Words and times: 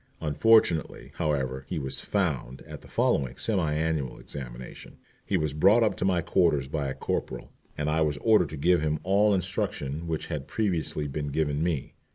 Unfortunately, 0.19 1.11
however, 1.17 1.63
he 1.69 1.77
was 1.77 1.99
"found" 1.99 2.63
at 2.63 2.81
the 2.81 2.87
following 2.87 3.37
semi 3.37 3.71
annual 3.75 4.17
examination. 4.17 4.97
He 5.23 5.37
was 5.37 5.53
brought 5.53 5.83
up 5.83 5.95
to 5.97 6.05
my 6.05 6.21
quarters 6.23 6.67
by 6.67 6.87
a 6.89 6.95
corporal, 6.95 7.51
and 7.77 7.87
I 7.87 8.01
was 8.01 8.17
ordered 8.17 8.49
to 8.49 8.57
give 8.57 8.81
him 8.81 8.97
all 9.03 9.31
instruction 9.35 10.07
which 10.07 10.25
had 10.25 10.47
previously 10.47 11.05
been 11.07 11.27
given 11.27 11.61
me. 11.61 11.93